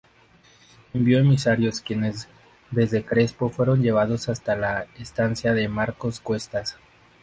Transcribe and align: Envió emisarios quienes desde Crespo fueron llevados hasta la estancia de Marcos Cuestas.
Envió 0.95 1.19
emisarios 1.19 1.79
quienes 1.79 2.27
desde 2.71 3.05
Crespo 3.05 3.49
fueron 3.51 3.83
llevados 3.83 4.29
hasta 4.29 4.55
la 4.55 4.87
estancia 4.97 5.53
de 5.53 5.67
Marcos 5.69 6.19
Cuestas. 6.19 6.75